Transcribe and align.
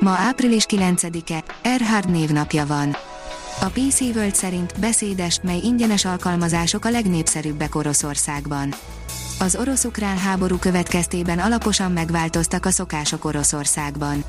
Ma 0.00 0.10
április 0.10 0.66
9-e, 0.68 1.44
Erhard 1.62 2.10
névnapja 2.10 2.66
van. 2.66 2.96
A 3.60 3.66
PC 3.66 4.00
World 4.00 4.34
szerint 4.34 4.80
beszédes, 4.80 5.40
mely 5.42 5.60
ingyenes 5.62 6.04
alkalmazások 6.04 6.84
a 6.84 6.90
legnépszerűbbek 6.90 7.74
Oroszországban. 7.74 8.74
Az 9.40 9.56
orosz-ukrán 9.56 10.18
háború 10.18 10.56
következtében 10.56 11.38
alaposan 11.38 11.92
megváltoztak 11.92 12.66
a 12.66 12.70
szokások 12.70 13.24
Oroszországban. 13.24 14.24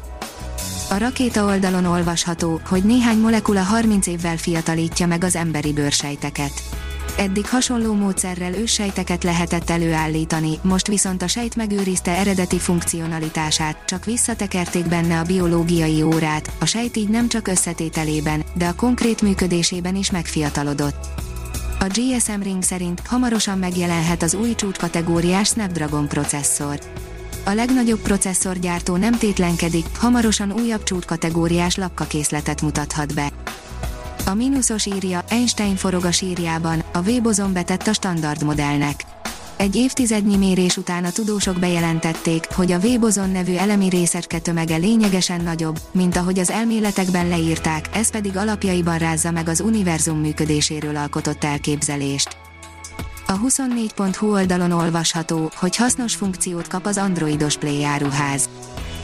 A 0.90 0.98
rakéta 0.98 1.46
oldalon 1.46 1.86
olvasható, 1.86 2.62
hogy 2.70 2.84
néhány 2.84 3.18
molekula 3.18 3.62
30 3.62 4.08
évvel 4.08 4.38
fiatalítja 4.38 5.08
meg 5.08 5.24
az 5.24 5.36
emberi 5.36 5.74
bőrsejteket. 5.74 6.85
Eddig 7.18 7.48
hasonló 7.48 7.94
módszerrel 7.94 8.54
őssejteket 8.54 9.24
lehetett 9.24 9.70
előállítani, 9.70 10.60
most 10.62 10.88
viszont 10.88 11.22
a 11.22 11.28
sejt 11.28 11.56
megőrizte 11.56 12.12
eredeti 12.12 12.60
funkcionalitását, 12.60 13.86
csak 13.86 14.06
visszatekerték 14.06 14.88
benne 14.88 15.20
a 15.20 15.24
biológiai 15.24 16.02
órát, 16.02 16.52
a 16.60 16.66
sejt 16.66 16.96
így 16.98 17.10
nem 17.10 17.28
csak 17.28 17.48
összetételében, 17.48 18.44
de 18.54 18.68
a 18.68 18.76
konkrét 18.76 19.22
működésében 19.22 19.96
is 19.96 20.12
megfiatalodott. 20.12 21.06
A 21.80 21.86
GSM 21.86 22.42
Ring 22.42 22.64
szerint 22.64 23.08
hamarosan 23.08 23.58
megjelenhet 23.58 24.24
az 24.24 24.34
új 24.34 24.56
csúcskategóriás 24.56 25.48
Snapdragon 25.48 26.08
processzor. 26.08 26.80
A 27.46 27.52
legnagyobb 27.52 28.00
processzorgyártó 28.00 28.96
nem 28.96 29.18
tétlenkedik, 29.18 29.86
hamarosan 29.98 30.52
újabb 30.52 30.84
csúcskategóriás 30.84 31.76
lapkakészletet 31.76 32.62
mutathat 32.62 33.14
be. 33.14 33.32
A 34.28 34.34
mínuszos 34.34 34.86
írja, 34.86 35.24
Einstein 35.30 35.76
forog 35.76 36.06
a 36.06 36.12
sírjában, 36.12 36.84
a 36.94 37.02
V-bozon 37.02 37.54
betett 37.54 37.88
a 37.88 37.94
standard 37.94 38.44
modellnek. 38.44 39.06
Egy 39.58 39.76
évtizednyi 39.76 40.38
mérés 40.38 40.78
után 40.78 41.04
a 41.04 41.12
tudósok 41.12 41.60
bejelentették, 41.60 42.48
hogy 42.54 42.72
a 42.72 42.80
V-bozon 42.80 43.30
nevű 43.30 43.56
elemi 43.56 43.90
részecske 43.90 44.40
tömege 44.40 44.76
lényegesen 44.76 45.42
nagyobb, 45.42 45.80
mint 45.92 46.16
ahogy 46.16 46.40
az 46.40 46.50
elméletekben 46.50 47.28
leírták, 47.28 47.90
ez 47.94 48.12
pedig 48.12 48.38
alapjaiban 48.38 48.98
rázza 48.98 49.32
meg 49.32 49.50
az 49.50 49.60
univerzum 49.60 50.20
működéséről 50.20 50.96
alkotott 50.96 51.44
elképzelést. 51.44 52.38
A 53.28 53.40
24.hu 53.40 54.32
oldalon 54.32 54.72
olvasható, 54.72 55.52
hogy 55.56 55.76
hasznos 55.76 56.16
funkciót 56.16 56.68
kap 56.68 56.86
az 56.86 56.98
androidos 56.98 57.58
Play 57.58 57.84
áruház. 57.84 58.50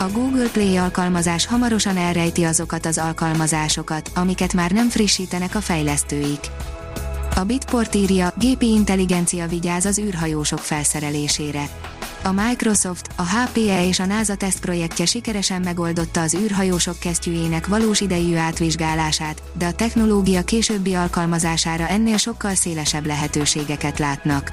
A 0.02 0.10
Google 0.12 0.50
Play 0.50 0.78
alkalmazás 0.78 1.46
hamarosan 1.46 1.98
elrejti 1.98 2.44
azokat 2.44 2.86
az 2.86 2.98
alkalmazásokat, 2.98 4.12
amiket 4.16 4.54
már 4.54 4.72
nem 4.72 4.90
frissítenek 4.90 5.56
a 5.56 5.62
fejlesztőik. 5.62 6.40
A 7.36 7.44
Bitport 7.44 7.96
írja, 7.96 8.34
gépi 8.38 8.72
intelligencia 8.72 9.48
vigyáz 9.48 9.86
az 9.86 10.00
űrhajósok 10.00 10.60
felszerelésére. 10.60 11.70
A 12.24 12.32
Microsoft, 12.32 13.08
a 13.16 13.24
HPE 13.24 13.88
és 13.88 14.00
a 14.00 14.06
NASA 14.06 14.36
tesztprojektje 14.36 15.06
sikeresen 15.06 15.62
megoldotta 15.62 16.22
az 16.22 16.34
űrhajósok 16.34 17.00
kesztyűjének 17.00 17.68
valós 17.68 18.02
idejű 18.02 18.36
átvizsgálását, 18.36 19.42
de 19.54 19.66
a 19.66 19.74
technológia 19.74 20.44
későbbi 20.44 20.94
alkalmazására 20.94 21.88
ennél 21.88 22.18
sokkal 22.18 22.56
szélesebb 22.56 23.06
lehetőségeket 23.06 24.00
látnak. 24.00 24.52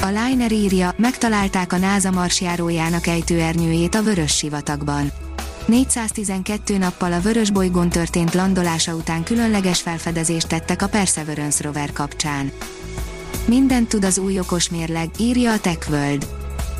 A 0.00 0.06
Liner 0.06 0.52
írja, 0.52 0.94
megtalálták 0.96 1.72
a 1.72 1.76
NASA 1.76 2.10
marsjárójának 2.10 3.06
ejtőernyőjét 3.06 3.94
a 3.94 4.02
Vörös 4.02 4.36
sivatagban. 4.36 5.12
412 5.66 6.78
nappal 6.78 7.12
a 7.12 7.20
Vörös 7.20 7.50
bolygón 7.50 7.88
történt 7.88 8.34
landolása 8.34 8.94
után 8.94 9.22
különleges 9.22 9.80
felfedezést 9.80 10.48
tettek 10.48 10.82
a 10.82 10.88
Perseverance 10.88 11.62
rover 11.62 11.92
kapcsán. 11.92 12.52
Mindent 13.46 13.88
tud 13.88 14.04
az 14.04 14.18
új 14.18 14.38
okosmérleg, 14.38 15.08
írja 15.18 15.52
a 15.52 15.60
TechWorld. 15.60 16.26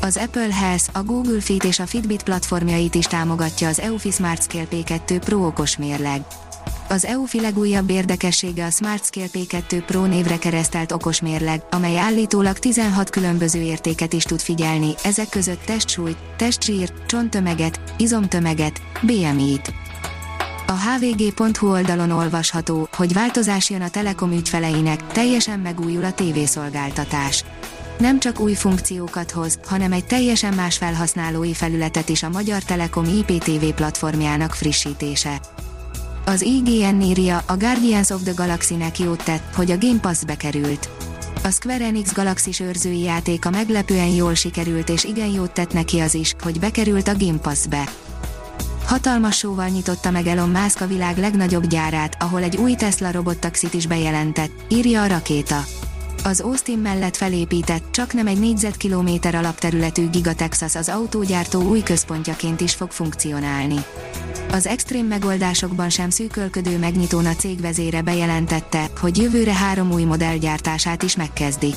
Az 0.01 0.17
Apple 0.17 0.53
Health, 0.53 0.89
a 0.93 1.03
Google 1.03 1.41
Fit 1.41 1.63
és 1.63 1.79
a 1.79 1.85
Fitbit 1.85 2.23
platformjait 2.23 2.95
is 2.95 3.05
támogatja 3.05 3.67
az 3.67 3.79
EUFI 3.79 4.11
Smart 4.11 4.41
Scale 4.41 4.67
P2 4.71 5.21
Pro 5.25 5.45
okosmérleg. 5.45 6.21
Az 6.91 7.05
EUFI 7.05 7.41
legújabb 7.41 7.89
érdekessége 7.89 8.65
a 8.65 8.69
Smart 8.69 9.05
Scale 9.05 9.27
P2 9.33 9.83
Pro 9.85 10.05
névre 10.05 10.37
keresztelt 10.37 10.91
okosmérleg, 10.91 11.61
amely 11.69 11.97
állítólag 11.97 12.59
16 12.59 13.09
különböző 13.09 13.61
értéket 13.61 14.13
is 14.13 14.23
tud 14.23 14.39
figyelni, 14.39 14.93
ezek 15.03 15.29
között 15.29 15.61
testsúlyt, 15.65 16.17
testzsír, 16.37 16.93
csonttömeget, 17.05 17.79
izomtömeget, 17.97 18.81
BMI-t. 19.01 19.73
A 20.67 20.71
hvg.hu 20.71 21.71
oldalon 21.71 22.11
olvasható, 22.11 22.87
hogy 22.95 23.13
változás 23.13 23.69
jön 23.69 23.81
a 23.81 23.89
Telekom 23.89 24.31
ügyfeleinek, 24.31 25.07
teljesen 25.07 25.59
megújul 25.59 26.03
a 26.03 26.13
tévészolgáltatás. 26.13 27.43
Nem 27.97 28.19
csak 28.19 28.39
új 28.39 28.53
funkciókat 28.53 29.31
hoz, 29.31 29.59
hanem 29.65 29.91
egy 29.91 30.05
teljesen 30.05 30.53
más 30.53 30.77
felhasználói 30.77 31.53
felületet 31.53 32.09
is 32.09 32.23
a 32.23 32.29
Magyar 32.29 32.63
Telekom 32.63 33.05
IPTV 33.05 33.65
platformjának 33.75 34.53
frissítése. 34.53 35.39
Az 36.29 36.41
IGN 36.41 37.01
írja, 37.01 37.43
a 37.45 37.57
Guardians 37.57 38.09
of 38.09 38.21
the 38.23 38.31
Galaxy-nek 38.35 38.99
jót 38.99 39.23
tett, 39.23 39.53
hogy 39.55 39.71
a 39.71 39.77
Game 39.77 39.99
Pass 39.99 40.23
bekerült. 40.23 40.89
A 41.43 41.49
Square 41.49 41.85
Enix 41.85 42.13
Galaxy 42.13 42.63
őrzői 42.63 43.01
játéka 43.01 43.49
meglepően 43.49 44.07
jól 44.07 44.33
sikerült 44.33 44.89
és 44.89 45.03
igen 45.03 45.27
jót 45.27 45.51
tett 45.51 45.73
neki 45.73 45.99
az 45.99 46.13
is, 46.13 46.35
hogy 46.41 46.59
bekerült 46.59 47.07
a 47.07 47.17
Game 47.17 47.37
Pass-be. 47.37 47.89
Hatalmas 48.85 49.37
sóval 49.37 49.67
nyitotta 49.67 50.11
meg 50.11 50.27
Elon 50.27 50.49
Musk 50.49 50.81
a 50.81 50.87
világ 50.87 51.17
legnagyobb 51.17 51.67
gyárát, 51.67 52.17
ahol 52.19 52.43
egy 52.43 52.57
új 52.57 52.75
Tesla 52.75 53.11
robottaxit 53.11 53.73
is 53.73 53.87
bejelentett, 53.87 54.51
írja 54.67 55.01
a 55.01 55.07
rakéta. 55.07 55.63
Az 56.23 56.39
Austin 56.41 56.77
mellett 56.79 57.15
felépített, 57.15 57.91
csak 57.91 58.13
nem 58.13 58.27
egy 58.27 58.39
négyzetkilométer 58.39 59.35
alapterületű 59.35 60.09
Giga 60.09 60.33
Texas 60.33 60.75
az 60.75 60.89
autógyártó 60.89 61.61
új 61.61 61.81
központjaként 61.83 62.61
is 62.61 62.73
fog 62.73 62.91
funkcionálni. 62.91 63.75
Az 64.51 64.67
extrém 64.67 65.05
megoldásokban 65.05 65.89
sem 65.89 66.09
szűkölködő 66.09 66.77
megnyitón 66.77 67.25
a 67.25 67.35
cég 67.35 67.61
vezére 67.61 68.01
bejelentette, 68.01 68.85
hogy 68.99 69.17
jövőre 69.17 69.53
három 69.53 69.91
új 69.91 70.03
modell 70.03 70.37
gyártását 70.37 71.03
is 71.03 71.15
megkezdik. 71.15 71.75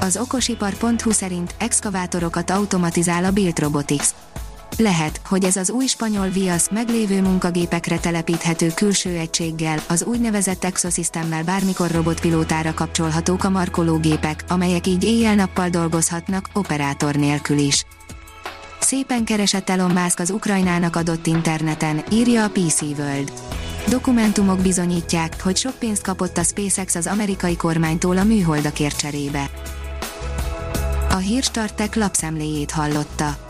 Az 0.00 0.16
okosipar.hu 0.16 1.10
szerint 1.10 1.54
exkavátorokat 1.58 2.50
automatizál 2.50 3.24
a 3.24 3.30
Build 3.30 3.58
Robotics. 3.58 4.08
Lehet, 4.80 5.20
hogy 5.24 5.44
ez 5.44 5.56
az 5.56 5.70
új 5.70 5.86
spanyol 5.86 6.28
Vias 6.28 6.68
meglévő 6.70 7.22
munkagépekre 7.22 7.98
telepíthető 7.98 8.70
külső 8.74 9.16
egységgel, 9.16 9.78
az 9.88 10.04
úgynevezett 10.04 10.64
exosystemmel 10.64 11.44
bármikor 11.44 11.90
robotpilótára 11.90 12.74
kapcsolhatók 12.74 13.44
a 13.44 13.50
markológépek, 13.50 14.44
amelyek 14.48 14.86
így 14.86 15.04
éjjel-nappal 15.04 15.68
dolgozhatnak, 15.68 16.48
operátor 16.52 17.14
nélkül 17.14 17.58
is. 17.58 17.84
Szépen 18.80 19.24
keresett 19.24 19.70
Elon 19.70 19.90
Musk 19.90 20.18
az 20.18 20.30
Ukrajnának 20.30 20.96
adott 20.96 21.26
interneten, 21.26 22.02
írja 22.12 22.44
a 22.44 22.50
PC 22.50 22.80
World. 22.80 23.32
Dokumentumok 23.88 24.60
bizonyítják, 24.60 25.42
hogy 25.42 25.56
sok 25.56 25.74
pénzt 25.78 26.02
kapott 26.02 26.38
a 26.38 26.42
SpaceX 26.42 26.94
az 26.94 27.06
amerikai 27.06 27.56
kormánytól 27.56 28.16
a 28.16 28.24
műholdakért 28.24 28.98
cserébe. 28.98 29.50
A 31.10 31.16
hírstartek 31.16 31.94
lapszemléjét 31.94 32.70
hallotta. 32.70 33.49